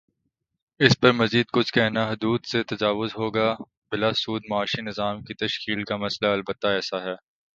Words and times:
اس 0.79 0.99
پر 0.99 1.11
مزیدکچھ 1.11 1.73
کہنا 1.73 2.05
حدود 2.07 2.45
سے 2.45 2.63
تجاوز 2.63 3.11
ہوگا 3.15 3.47
بلاسود 3.91 4.41
معاشی 4.49 4.81
نظام 4.81 5.21
کی 5.21 5.33
تشکیل 5.33 5.83
کا 5.83 5.97
مسئلہ 5.97 6.31
البتہ 6.31 6.67
ایسا 6.67 7.01
ہے۔ 7.03 7.15